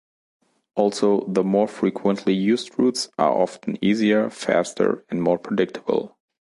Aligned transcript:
Also, 0.73 1.25
the 1.27 1.43
more 1.43 1.67
frequently 1.67 2.33
used 2.33 2.79
routes 2.79 3.07
are 3.19 3.29
often 3.39 3.77
easier, 3.85 4.31
faster 4.31 5.05
and 5.11 5.21
more 5.21 5.37
predictable. 5.37 6.17